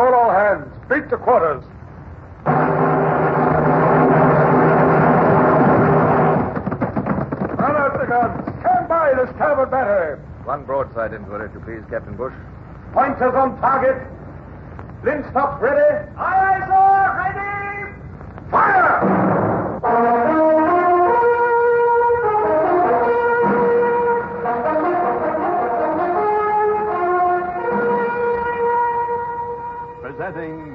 [0.00, 0.64] Call all hands.
[0.88, 1.62] Beat to quarters.
[7.58, 8.60] Run out the guns.
[8.62, 10.18] Stand by to starboard battery.
[10.44, 12.32] One broadside into it, if you please, Captain Bush.
[12.94, 14.00] Pointers on target.
[15.04, 16.08] Linstock ready.
[16.16, 17.92] Aye, aye, sir.
[18.40, 18.50] Ready.
[18.50, 20.29] Fire!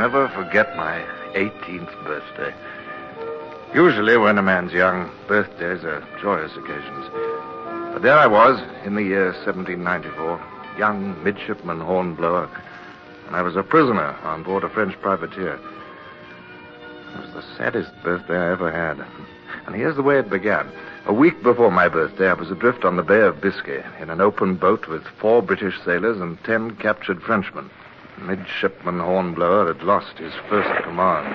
[0.00, 2.54] Never forget my 18th birthday.
[3.74, 7.10] Usually, when a man's young, birthdays are joyous occasions.
[7.92, 10.40] But there I was, in the year 1794,
[10.78, 12.48] young midshipman Hornblower,
[13.26, 15.56] and I was a prisoner on board a French privateer.
[15.56, 19.06] It was the saddest birthday I ever had.
[19.66, 20.72] And here's the way it began.
[21.04, 24.22] A week before my birthday, I was adrift on the Bay of Biscay in an
[24.22, 27.68] open boat with four British sailors and ten captured Frenchmen.
[28.22, 31.26] Midshipman Hornblower had lost his first command.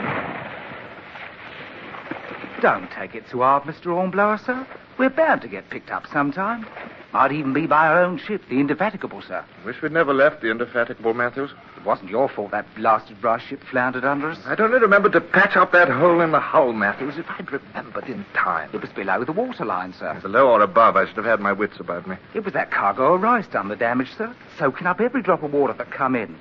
[2.62, 3.86] Don't take it too hard, Mr.
[3.86, 4.66] Hornblower, sir.
[4.98, 6.66] We're bound to get picked up sometime.
[7.12, 9.44] Might even be by our own ship, the Indefatigable, sir.
[9.66, 11.52] Wish we'd never left the Indefatigable, Matthews.
[11.78, 14.40] It wasn't your fault that blasted brass ship floundered under us.
[14.46, 18.10] I'd only remembered to patch up that hole in the hull, Matthews, if I'd remembered
[18.10, 18.70] in time.
[18.74, 20.20] It was below the waterline, sir.
[20.22, 22.18] Below or above, I should have had my wits about me.
[22.34, 25.54] It was that cargo of rice done the damage, sir, soaking up every drop of
[25.54, 26.36] water that come in.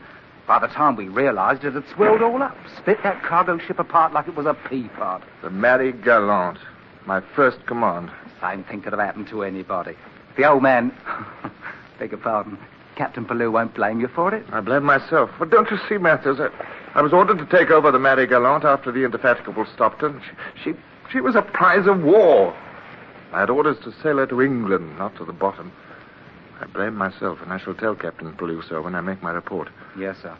[0.46, 4.12] By the time we realized it had swelled all up, split that cargo ship apart
[4.12, 5.24] like it was a pea pod.
[5.42, 6.58] The Mary Gallant,
[7.06, 8.10] my first command.
[8.42, 9.96] Same thing could have happened to anybody.
[10.36, 10.92] The old man,
[11.98, 12.58] Beg your pardon.
[12.96, 14.44] Captain Pellew won't blame you for it.
[14.52, 15.30] I blame myself.
[15.38, 16.38] But don't you see, Matthews?
[16.40, 16.48] I,
[16.94, 20.20] I was ordered to take over the Mary Gallant after the Indefatigable stopped her.
[20.62, 20.78] She, she,
[21.12, 22.56] she was a prize of war.
[23.32, 25.72] I had orders to sail her to England, not to the bottom.
[26.60, 29.68] I blame myself, and I shall tell Captain Pellew so when I make my report.
[29.98, 30.36] Yes, sir.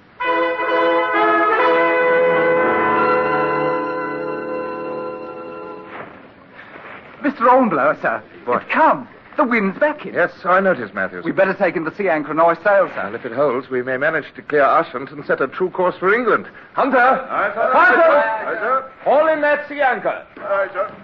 [7.23, 7.49] Mr.
[7.49, 8.23] Hornblower, sir.
[8.45, 8.63] What?
[8.63, 9.09] It's come.
[9.37, 10.15] The wind's backing.
[10.15, 11.25] Yes, I noticed, Matthews.
[11.25, 13.05] We'd better take in the sea anchor and hoist sail, sir.
[13.05, 15.97] Well, if it holds, we may manage to clear Ushant and set a true course
[15.97, 16.47] for England.
[16.75, 16.99] Hunter!
[16.99, 17.73] Aye, sir.
[17.73, 18.03] Hunter!
[18.03, 18.93] Aye, sir.
[19.03, 20.25] Haul in that sea anchor.
[20.37, 20.95] Aye, sir.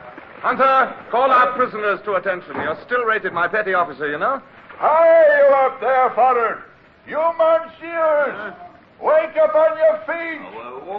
[0.43, 2.55] Hunter, call our prisoners to attention.
[2.55, 4.41] You're still rated my petty officer, you know.
[4.83, 6.65] Hi, you up there, Father.
[7.07, 8.55] You monsieurs.
[8.99, 10.41] Wake up on your feet.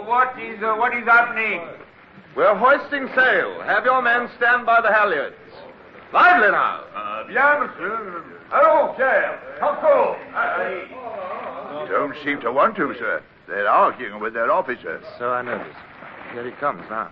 [0.06, 1.60] What is uh, what is happening?
[2.36, 3.60] We're hoisting sail.
[3.62, 5.34] Have your men stand by the halyards.
[6.12, 6.84] Lively now.
[6.94, 8.24] Uh, bien, monsieur.
[8.50, 9.40] Hello, Chair.
[9.58, 10.14] Control.
[11.88, 13.20] Don't seem to want to, sir.
[13.48, 15.04] They're arguing with their officers.
[15.18, 15.76] So I noticed.
[16.32, 17.10] Here he comes now.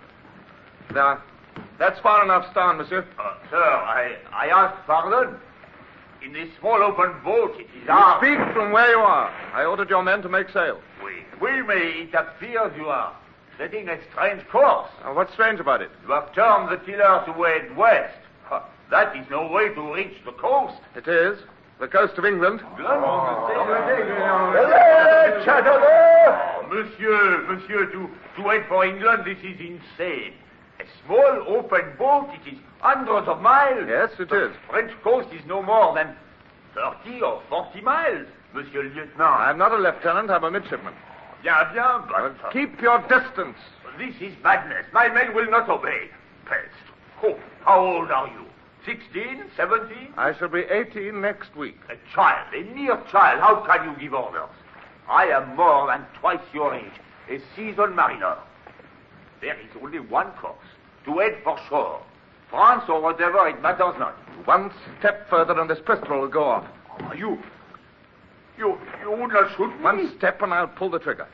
[0.94, 1.20] Now,
[1.80, 3.04] that's far enough starn, monsieur.
[3.18, 5.34] Uh, sir, I, I ask pardon.
[6.24, 8.20] In this small open boat, it is hard.
[8.22, 9.30] speak from where you are.
[9.54, 10.78] I ordered your men to make sail.
[11.02, 13.16] We, we may, it appears you are
[13.56, 14.88] setting a strange course.
[15.02, 15.90] Now, what's strange about it?
[16.06, 18.16] You have turned the tiller to head west.
[18.44, 20.76] Huh, That is no way to reach the coast.
[20.94, 21.38] It is.
[21.78, 22.60] The coast of England.
[25.42, 30.34] Oh, monsieur, monsieur, to, to head for England, this is insane.
[31.06, 33.86] Small open boat, it is hundreds of miles.
[33.88, 34.56] Yes, it the is.
[34.68, 36.14] French coast is no more than
[36.74, 39.20] 30 or 40 miles, monsieur le lieutenant.
[39.20, 40.94] I'm not a lieutenant, I'm a midshipman.
[41.42, 43.56] Bien, bien, but Keep your distance.
[43.98, 44.84] this is madness.
[44.92, 46.08] My men will not obey.
[46.44, 46.68] Pest.
[47.22, 48.44] Oh, how old are you?
[48.86, 50.14] 16, 17?
[50.16, 51.76] I shall be 18 next week.
[51.90, 53.40] A child, a mere child.
[53.40, 54.48] How can you give orders?
[55.08, 56.92] I am more than twice your age,
[57.28, 58.36] a seasoned mariner.
[59.40, 60.56] There is only one course,
[61.04, 62.02] to head for shore.
[62.50, 64.14] France or whatever, it matters not.
[64.44, 66.66] One step further and this pistol will go off.
[67.00, 67.38] Oh, you,
[68.58, 69.82] you, you would not shoot me?
[69.82, 71.28] One step and I'll pull the trigger.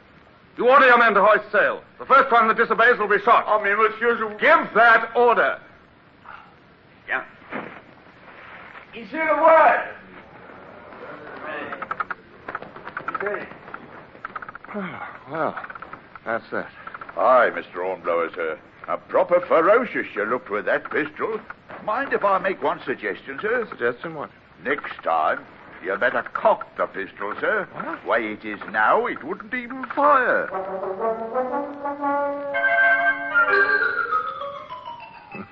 [0.57, 1.83] You order your men to hoist sail.
[1.99, 3.45] The first one that disobeys will be shot.
[3.47, 4.29] Oh, mais monsieur, je...
[4.39, 5.59] Give that order.
[7.07, 7.23] Bien.
[8.95, 9.93] Ici le voile.
[15.31, 15.55] Well,
[16.25, 16.71] that's that.
[17.17, 17.83] Aye, Mr.
[17.83, 18.59] Hornblower, sir.
[18.89, 21.41] A proper ferocious you looked with that pistol.
[21.85, 23.67] Mind if I make one suggestion, sir?
[23.69, 24.31] Suggestion what?
[24.65, 25.45] Next time,
[25.85, 27.69] you better cock the pistol, sir.
[28.07, 30.49] Way it is now, it wouldn't even fire.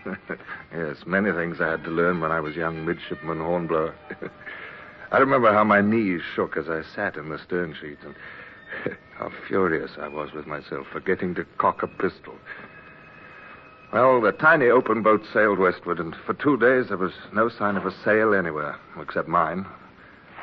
[0.73, 3.95] yes, many things I had to learn when I was young midshipman Hornblower.
[5.11, 8.15] I remember how my knees shook as I sat in the stern sheets and
[9.19, 12.35] how furious I was with myself for getting to cock a pistol.
[13.95, 17.77] Well, the tiny open boat sailed westward, and for two days there was no sign
[17.77, 19.65] of a sail anywhere, except mine.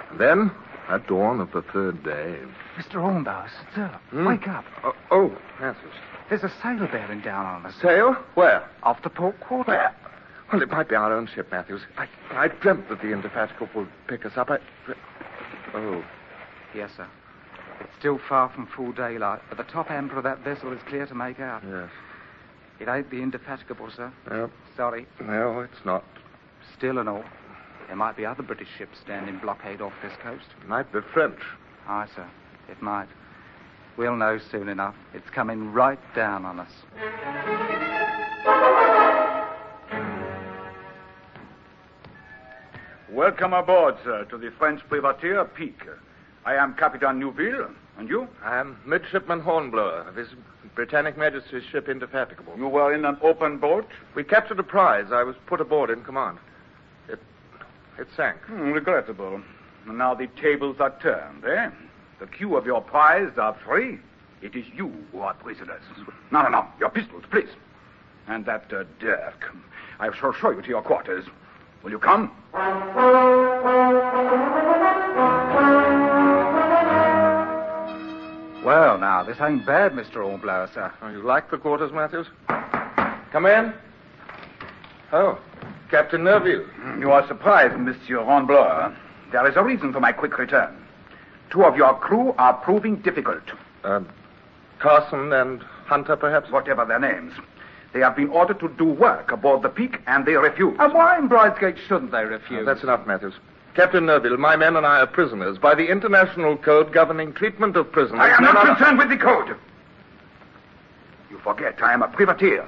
[0.10, 0.52] And then,
[0.88, 2.38] at dawn of the third day.
[2.78, 3.02] Mr.
[3.02, 4.26] Hornblower, sir, Hmm?
[4.26, 4.64] wake up.
[4.86, 5.92] Oh, oh Matthews.
[6.30, 7.76] There's a sail bearing down on us.
[7.82, 8.14] Sail?
[8.36, 8.64] Where?
[8.84, 9.70] Off the port quarter.
[9.70, 9.94] Where?
[10.54, 11.82] Well, it might be our own ship, Matthews.
[11.98, 14.50] I, I dreamt that the Indefatigable would pick us up.
[14.50, 14.60] I.
[15.74, 16.02] Oh,
[16.74, 17.08] Yes, sir.
[17.82, 21.06] It's still far from full daylight, but the top amber of that vessel is clear
[21.06, 21.64] to make out.
[21.70, 21.90] yes.
[22.82, 24.12] It ain't the Indefatigable, sir.
[24.28, 25.06] No, Sorry.
[25.24, 26.04] no, it's not.
[26.76, 27.24] Still and all,
[27.86, 30.46] there might be other British ships standing blockade off this coast.
[30.60, 31.40] It might be French.
[31.88, 32.28] Aye, sir.
[32.70, 33.08] It might.
[33.98, 34.96] We'll know soon enough.
[35.14, 36.72] It's coming right down on us.
[43.12, 45.86] Welcome aboard, sir, to the French privateer Pique.
[46.46, 47.70] I am Captain Neuville,
[48.00, 48.28] and you?
[48.44, 50.30] I'm Midshipman Hornblower of His
[50.76, 52.54] Britannic Majesty's ship Indefatigable.
[52.58, 53.88] You were in an open boat?
[54.16, 55.12] We captured a prize.
[55.12, 56.38] I was put aboard in command.
[57.10, 57.20] It,
[57.98, 58.38] it sank.
[58.46, 59.42] Hmm, regrettable.
[59.86, 61.70] Now the tables are turned, eh?
[62.20, 64.00] The crew of your prize are free.
[64.42, 65.82] It is you who are prisoners.
[66.32, 66.68] No, no, no.
[66.80, 67.50] Your pistols, please.
[68.28, 69.54] And that uh, dirk.
[70.00, 71.26] I shall show you to your quarters.
[71.84, 72.32] Will you come?
[79.22, 80.24] Now, this ain't bad, Mr.
[80.24, 80.92] Hornblower, sir.
[81.00, 82.26] Oh, you like the quarters, Matthews?
[83.32, 83.72] Come in.
[85.14, 85.38] Oh,
[85.92, 86.66] Captain Nerville.
[86.80, 88.98] Mm, you are surprised, Monsieur Hornblower.
[89.32, 90.76] There is a reason for my quick return.
[91.52, 93.44] Two of your crew are proving difficult,
[93.84, 94.00] Uh,
[94.80, 96.50] Carson and Hunter, perhaps?
[96.50, 97.32] whatever their names.
[97.94, 100.76] They have been ordered to do work aboard the Pique, and they refuse.
[100.80, 102.62] And why in Bridesgate shouldn't they refuse?
[102.64, 103.36] Oh, that's enough, Matthews.
[103.74, 107.92] Captain Nerville, my men and I are prisoners by the international code governing treatment of
[107.92, 108.20] prisoners.
[108.22, 109.56] I am not are- concerned with the code.
[111.30, 112.68] You forget I am a privateer.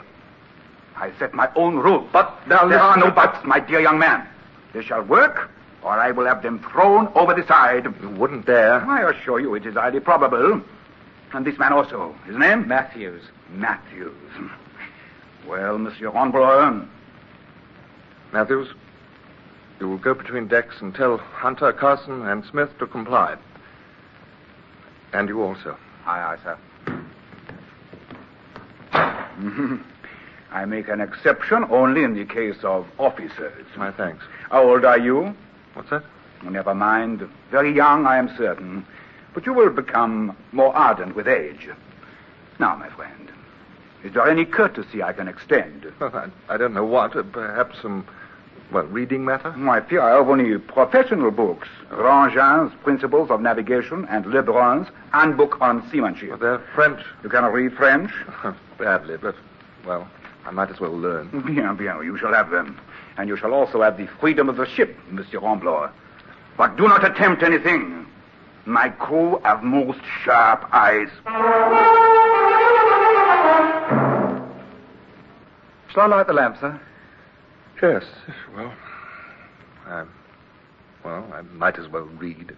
[0.96, 2.08] I set my own rules.
[2.14, 4.26] But now there are no buts, my dear young man.
[4.74, 5.50] They shall work,
[5.82, 7.86] or I will have them thrown over the side.
[8.02, 8.76] You wouldn't dare.
[8.90, 10.62] I assure you it is highly probable.
[11.34, 12.16] And this man also.
[12.26, 12.68] His name?
[12.68, 13.24] Matthews.
[13.50, 14.14] Matthews.
[15.48, 16.88] Well, Monsieur Ronbrun,
[18.32, 18.70] Matthews,
[19.84, 23.36] you will go between decks and tell Hunter, Carson, and Smith to comply.
[25.12, 25.78] And you also.
[26.06, 26.58] Aye, aye, sir.
[30.54, 33.66] I make an exception only in the case of officers.
[33.76, 34.24] My thanks.
[34.50, 35.36] How old are you?
[35.74, 36.06] What's that?
[36.46, 37.28] Never mind.
[37.52, 38.86] Very young, I am certain.
[39.34, 41.68] But you will become more ardent with age.
[42.58, 43.30] Now, my friend,
[44.06, 45.92] is there any courtesy I can extend?
[46.00, 47.18] I, I don't know what.
[47.18, 48.08] uh, Perhaps some,
[48.74, 49.52] well, reading matter?
[49.52, 51.68] My dear, I have only professional books.
[51.92, 56.30] Rangin's Principles of Navigation and Lebrun's Handbook on Seamanship.
[56.30, 57.00] Well, they're French.
[57.22, 58.12] You cannot read French?
[58.80, 59.36] Badly, but,
[59.86, 60.08] well,
[60.46, 61.30] I might as well learn.
[61.46, 62.80] Bien, bien, you shall have them.
[63.18, 65.92] And you shall also have the freedom of the ship, Monsieur Rambleur.
[66.58, 68.08] But do not attempt anything.
[68.66, 71.10] My crew have most sharp eyes.
[75.92, 76.80] Shall I light the lamp, sir?
[77.84, 78.06] Yes,
[78.56, 78.74] well,
[79.88, 80.06] I,
[81.04, 82.56] well, I might as well read.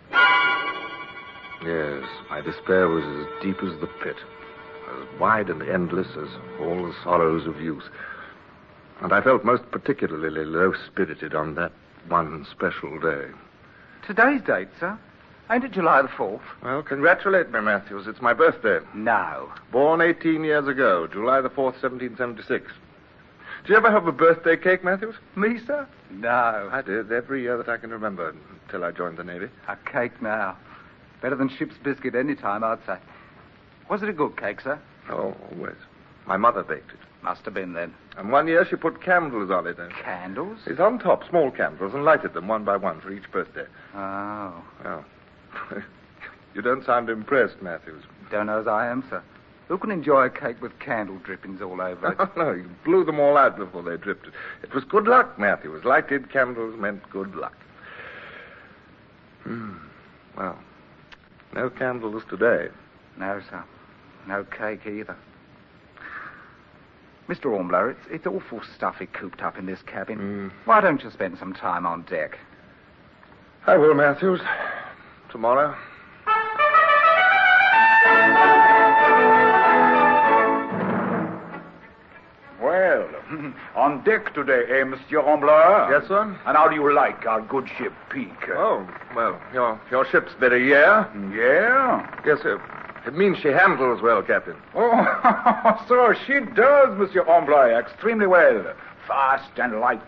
[1.64, 4.18] Yes, my despair was as deep as the pit,
[4.88, 6.30] as wide and endless as
[6.60, 7.86] all the sorrows of youth.
[9.02, 11.72] And I felt most particularly low-spirited on that
[12.08, 13.26] one special day.
[14.06, 14.96] Today's date, sir?
[15.50, 16.42] Ain't it July the 4th?
[16.62, 18.06] Well, congratulate me, Matthews.
[18.06, 18.78] It's my birthday.
[18.94, 19.52] No.
[19.72, 22.72] Born 18 years ago, July the 4th, 1776.
[23.66, 25.16] Did you ever have a birthday cake, Matthews?
[25.36, 25.88] Me, sir?
[26.12, 26.70] No.
[26.72, 29.48] I did, every year that I can remember, until I joined the Navy.
[29.68, 30.56] A cake now.
[31.20, 32.98] Better than ship's biscuit any time, I'd say.
[33.90, 34.80] Was it a good cake, sir?
[35.10, 35.78] Oh, always.
[36.28, 37.00] My mother baked it.
[37.24, 37.92] Must have been then.
[38.16, 39.80] And one year she put candles on it.
[39.80, 40.60] And Candles?
[40.68, 43.66] it's on top, small candles, and lighted them one by one for each birthday.
[43.96, 44.64] Oh.
[44.86, 45.04] Oh.
[46.54, 48.04] you don't sound impressed, Matthews.
[48.30, 49.24] Don't know as I am, sir.
[49.68, 52.18] Who can enjoy a cake with candle drippings all over it?
[52.20, 54.28] Oh, no, you blew them all out before they dripped.
[54.62, 55.84] It was good luck, Matthews.
[55.84, 57.56] Lighted candles meant good luck.
[59.44, 59.74] Hmm.
[60.38, 60.60] Well,
[61.54, 62.68] no candles today.
[63.18, 63.64] no, sir.
[64.28, 65.16] No cake either.
[67.28, 67.44] Mr.
[67.46, 70.18] Hornblower, it's, it's awful stuffy cooped up in this cabin.
[70.18, 70.48] Hmm.
[70.66, 72.38] Why don't you spend some time on deck?
[73.66, 74.42] I will, Matthews.
[75.32, 75.76] Tomorrow.
[83.76, 85.90] on deck today, eh, Monsieur Rambleur?
[85.90, 86.22] Yes, sir?
[86.46, 88.50] And how do you like our good ship, Pique?
[88.50, 91.08] Oh, well, your, your ship's better, yeah?
[91.34, 92.22] Yeah?
[92.26, 92.62] Yes, sir.
[93.06, 94.56] It means she handles well, Captain.
[94.74, 98.74] Oh, so she does, Monsieur Rambleur, extremely well.
[99.08, 100.02] Fast and light.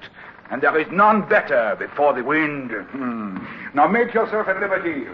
[0.50, 2.72] And there is none better before the wind.
[2.72, 3.38] Hmm.
[3.74, 5.05] Now make yourself at liberty.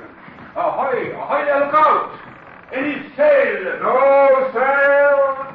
[0.56, 1.12] Ahoy!
[1.12, 2.20] Ahoy there, look out!
[2.72, 3.80] Any sail?
[3.82, 5.53] No sail!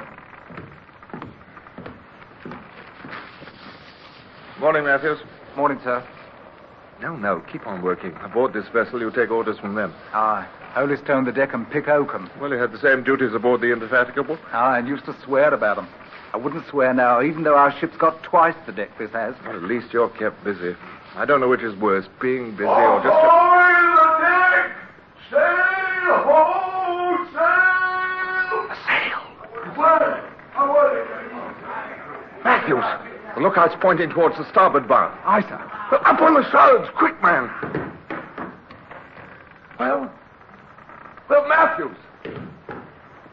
[4.61, 5.19] Morning, Matthews.
[5.57, 6.05] Morning, sir.
[7.01, 8.13] No, no, keep on working.
[8.25, 9.95] Aboard this vessel, you take orders from them.
[10.13, 10.49] Ah, Aye.
[10.75, 12.29] Holystone the deck and pick oakum.
[12.41, 14.37] Well, you had the same duties aboard the Indefatigable.
[14.53, 15.89] Aye, and used to swear about them.
[16.35, 19.35] I wouldn't swear now, even though our ship's got twice the deck this has.
[19.47, 20.75] Well, at least you're kept busy.
[21.15, 23.15] I don't know which is worse, being busy or just...
[23.15, 24.77] Ahoy the deck!
[25.31, 26.19] Sail!
[26.27, 28.75] Hold sail!
[28.87, 29.23] Sail!
[29.77, 30.25] Where?
[32.45, 33.18] Matthews!
[33.39, 35.17] The lookout's pointing towards the starboard bow.
[35.25, 35.71] Aye, sir.
[35.93, 36.91] Well, up on the shrouds!
[36.97, 37.49] Quick, man!
[39.79, 40.13] Well?
[41.31, 41.97] Well, Matthews!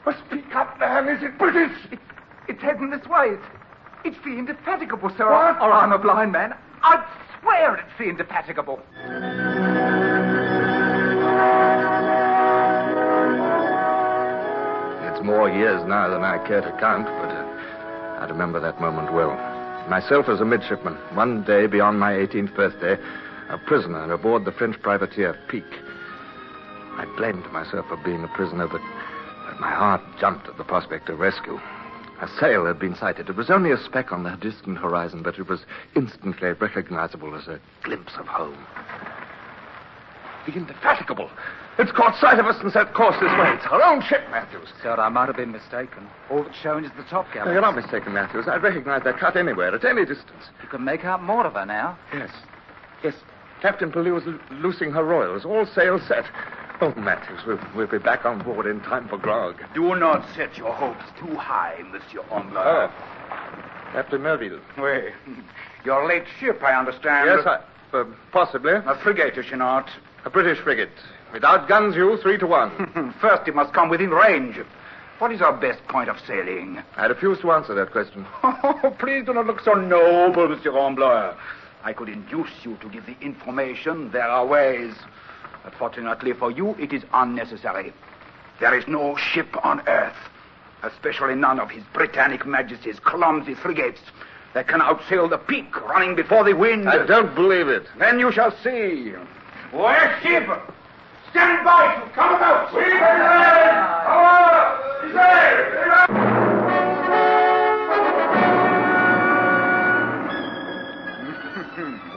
[0.05, 1.07] Well, speak up, man.
[1.07, 1.75] Is it British?
[1.91, 2.01] It's,
[2.47, 3.29] it's heading this way.
[3.29, 3.45] It's,
[4.03, 5.27] it's the Indefatigable, sir.
[5.27, 5.59] What?
[5.59, 6.53] Or I'm a blind man.
[6.83, 7.03] I'd
[7.41, 8.79] swear it's the Indefatigable.
[15.01, 19.11] It's more years now than I care to count, but uh, I remember that moment
[19.11, 19.54] well.
[19.89, 22.97] Myself as a midshipman, one day beyond my 18th birthday,
[23.49, 25.63] a prisoner aboard the French privateer Pique.
[26.97, 28.81] I blamed myself for being a prisoner, but,
[29.45, 31.59] but my heart jumped at the prospect of rescue.
[32.19, 33.29] A sail had been sighted.
[33.29, 35.65] It was only a speck on the distant horizon, but it was
[35.95, 38.65] instantly recognizable as a glimpse of home.
[40.47, 41.29] The Indefatigable!
[41.77, 43.51] It's caught sight of us and set course this way.
[43.53, 44.69] It's our own ship, Matthews.
[44.81, 46.07] Sir, I might have been mistaken.
[46.31, 48.45] All that's showing is the top No, you're not mistaken, Matthews.
[48.47, 50.45] I'd recognize that cut anywhere, at any distance.
[50.63, 51.97] You can make out more of her now.
[52.13, 52.29] Yes.
[53.03, 53.13] Yes.
[53.61, 56.23] Captain Pellew is lo- loosing her royals, all sails set.
[56.81, 59.55] Oh, Matthews, we'll, we'll be back on board in time for grog.
[59.73, 62.91] Do not set your hopes too high, Monsieur Oh, Hornblower.
[63.93, 64.59] Captain Merville.
[64.77, 65.13] Wait.
[65.83, 67.29] Your late ship, I understand.
[67.29, 67.45] Yes,
[67.93, 68.73] I, uh, possibly.
[68.73, 69.89] A frigate, is she not?
[70.25, 70.89] A British frigate.
[71.33, 73.13] Without guns, you, three to one.
[73.21, 74.57] First, it must come within range.
[75.19, 76.81] What is our best point of sailing?
[76.97, 78.25] I refuse to answer that question.
[78.43, 81.37] Oh, please do not look so noble, Monsieur Hornblower.
[81.83, 84.11] I could induce you to give the information.
[84.11, 84.93] There are ways.
[85.63, 87.93] But fortunately for you, it is unnecessary.
[88.59, 90.15] There is no ship on earth,
[90.83, 94.01] especially none of His Britannic Majesty's clumsy frigates,
[94.53, 96.87] that can outsail the Pique running before the wind.
[96.89, 97.87] I don't believe it.
[97.99, 99.13] Then you shall see.
[99.73, 100.47] Wear ship?
[101.35, 102.73] Stand by to come about.
[102.73, 102.79] We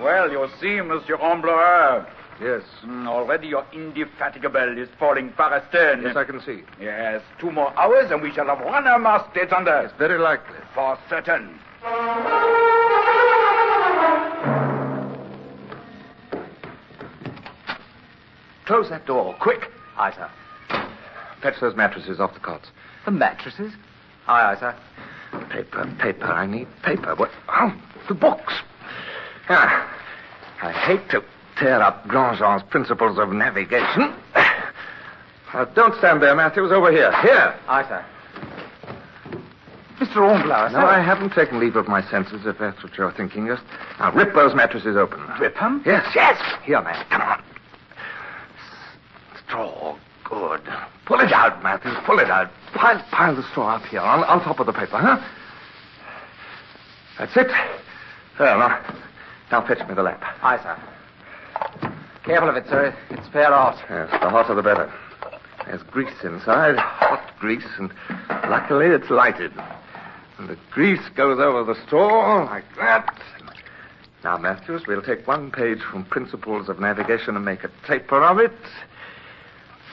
[0.00, 2.06] Well, you see, Monsieur Hornblower.
[2.40, 2.62] Yes.
[2.84, 6.02] Mm, Already your indefatigable is falling far astern.
[6.02, 6.62] Yes, I can see.
[6.80, 9.80] Yes, two more hours and we shall have run our mastheads under.
[9.80, 10.58] It's very likely.
[10.74, 11.58] For certain.
[18.68, 19.70] Close that door, quick.
[19.96, 20.30] Aye, sir.
[21.40, 22.68] Fetch those mattresses off the cots.
[23.06, 23.72] The mattresses?
[24.26, 24.76] Aye, aye, sir.
[25.48, 26.26] Paper, paper.
[26.26, 27.14] I need paper.
[27.14, 27.30] What?
[27.48, 27.72] Oh,
[28.08, 28.52] the books.
[29.48, 29.90] Ah,
[30.60, 31.24] I hate to
[31.56, 34.14] tear up Grandjean's principles of navigation.
[34.34, 36.70] Uh, don't stand there, Matthews.
[36.70, 37.10] Over here.
[37.22, 37.58] Here.
[37.68, 38.04] Aye, sir.
[39.98, 40.12] Mr.
[40.28, 43.46] Hornblower, No, I haven't taken leave of my senses, if that's what you're thinking.
[43.46, 43.62] Just
[43.98, 45.20] now, rip those mattresses open.
[45.40, 45.82] Rip them?
[45.86, 46.38] Yes, yes.
[46.64, 47.02] Here, man.
[47.08, 47.42] Come on.
[50.28, 50.60] Good.
[51.06, 51.96] Pull it out, Matthews.
[52.04, 52.50] Pull it out.
[52.74, 55.18] Pile, pile the straw up here on, on top of the paper, huh?
[57.18, 57.48] That's it.
[58.38, 58.96] There, now.
[59.50, 60.22] Now fetch me the lamp.
[60.42, 61.90] Aye, sir.
[62.24, 62.94] Careful of it, sir.
[63.10, 63.78] It's fair hot.
[63.88, 64.92] Yes, the hotter the better.
[65.64, 67.90] There's grease inside, hot grease, and
[68.50, 69.52] luckily it's lighted.
[70.38, 73.18] And the grease goes over the straw like that.
[74.22, 78.38] Now, Matthews, we'll take one page from Principles of Navigation and make a taper of
[78.38, 78.52] it.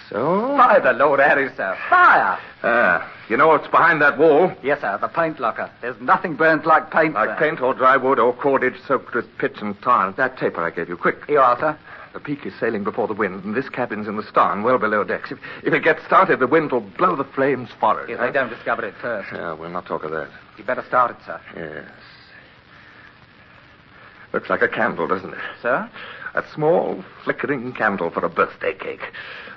[0.10, 0.56] So.
[0.58, 1.76] By the Lord Harry, sir.
[1.90, 2.38] Fire!
[2.64, 4.52] Ah, you know what's behind that wall?
[4.64, 5.70] Yes, sir, the paint locker.
[5.82, 7.36] There's nothing burns like paint, Like sir.
[7.40, 10.12] paint or dry wood or cordage soaked with pitch and tar.
[10.12, 10.98] That taper I gave you.
[10.98, 11.26] Quick.
[11.26, 11.78] Here you are, sir.
[12.14, 15.04] The Pique is sailing before the wind, and this cabin's in the starn, well below
[15.04, 15.32] decks.
[15.32, 18.10] If, if it gets started, the wind will blow the flames forward.
[18.10, 19.28] If they don't discover it first.
[19.34, 20.30] Yeah, we'll not talk of that.
[20.58, 21.42] You better start it, sir.
[21.58, 21.92] Yes.
[24.32, 25.40] Looks like a candle, doesn't it?
[25.62, 25.90] Sir?
[26.36, 29.12] A small, flickering candle for a birthday cake.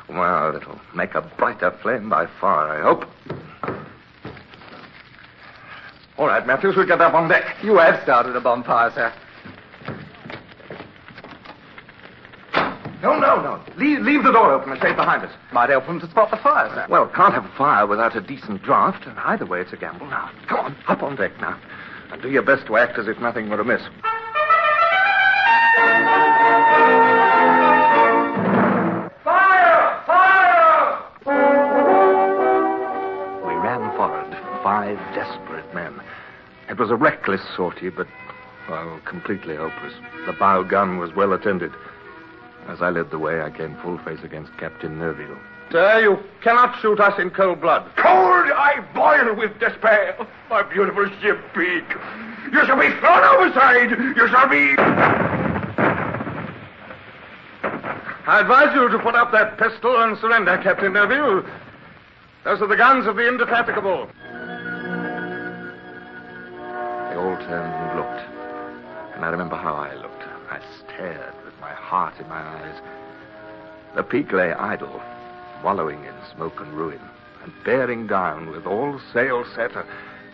[0.08, 3.04] Well, it'll make a brighter flame by far, I hope.
[6.16, 7.44] All right, Matthews, we'll get up on deck.
[7.64, 9.12] You have started a bonfire, sir.
[13.02, 13.60] No, no, no.
[13.76, 15.32] Leave, leave the door open and stay behind us.
[15.52, 16.86] Might help them to spot the fire, sir.
[16.88, 20.06] Well, can't have a fire without a decent draft, and either way it's a gamble.
[20.06, 21.58] Now, come on, up on deck now.
[22.12, 23.82] And do your best to act as if nothing were amiss.
[36.78, 38.06] It was a reckless sortie, but,
[38.70, 39.92] well, completely hopeless.
[40.26, 41.72] The bow gun was well attended.
[42.68, 45.36] As I led the way, I came full face against Captain Nerville.
[45.72, 47.82] Sir, you cannot shoot us in cold blood.
[47.96, 50.24] Cold, I boil with despair.
[50.50, 51.96] My beautiful ship Pique.
[52.52, 53.90] You shall be thrown overside.
[54.16, 54.76] You shall be.
[58.24, 61.44] I advise you to put up that pistol and surrender, Captain Nerville.
[62.44, 64.08] Those are the guns of the Indefatigable.
[67.48, 69.16] Turned and looked.
[69.16, 70.22] And I remember how I looked.
[70.50, 72.78] I stared with my heart in my eyes.
[73.96, 75.00] The Pique lay idle,
[75.64, 77.00] wallowing in smoke and ruin,
[77.42, 79.86] and bearing down with all sail set, a,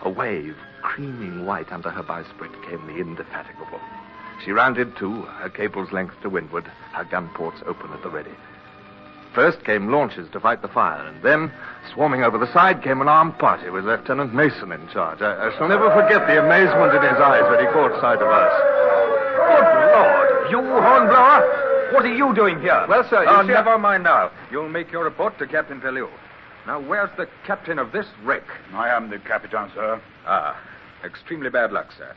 [0.02, 3.80] a wave creaming white under her bowsprit came the Indefatigable.
[4.44, 8.34] She rounded to, her cable's length to windward, her gun ports open at the ready.
[9.34, 11.52] First came launches to fight the fire, and then,
[11.92, 15.20] swarming over the side, came an armed party with Lieutenant Mason in charge.
[15.20, 18.30] I, I shall never forget the amazement in his eyes when he caught sight of
[18.30, 18.54] us.
[19.34, 20.50] Good Lord!
[20.52, 21.90] You, hornblower?
[21.92, 22.86] What are you doing here?
[22.88, 24.30] Well, sir, you oh, see- never mind now.
[24.52, 26.08] You'll make your report to Captain Pellew.
[26.66, 28.44] Now, where's the captain of this wreck?
[28.72, 30.00] I am the captain, sir.
[30.26, 30.56] Ah,
[31.04, 32.14] extremely bad luck, sir.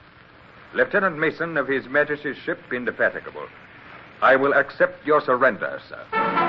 [0.75, 3.47] Lieutenant Mason of His Majesty's ship Indefatigable.
[4.21, 6.46] I will accept your surrender, sir.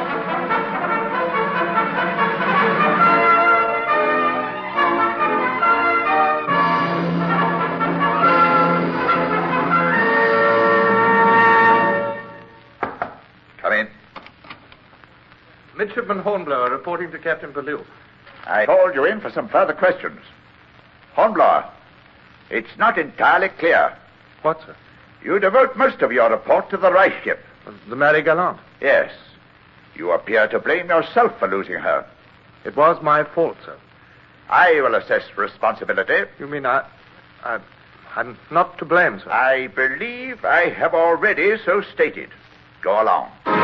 [13.59, 13.89] Come in.
[15.77, 17.85] Midshipman Hornblower reporting to Captain Pellew.
[18.47, 20.21] I called you in for some further questions.
[21.15, 21.71] Hornblower,
[22.51, 23.97] it's not entirely clear.
[24.43, 24.75] What, sir?
[25.23, 27.45] You devote most of your report to the Reich ship.
[27.89, 28.59] The Mary Gallant.
[28.81, 29.11] Yes.
[29.99, 32.07] You appear to blame yourself for losing her.
[32.65, 33.77] It was my fault, sir.
[34.49, 36.31] I will assess responsibility.
[36.39, 36.87] You mean I...
[37.45, 37.59] I...
[38.17, 39.31] I'm not to blame, sir.
[39.31, 42.31] I believe I have already so stated.
[42.83, 43.58] Go along.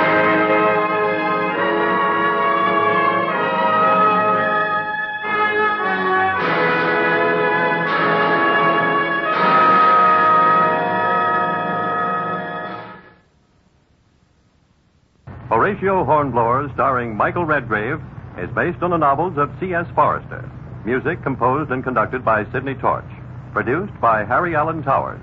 [15.65, 17.99] Horatio Hornblower, starring Michael Redgrave,
[18.37, 19.87] is based on the novels of C.S.
[19.95, 20.47] Forester.
[20.85, 23.09] Music composed and conducted by Sidney Torch.
[23.55, 25.23] Produced by Harry Alan Towers.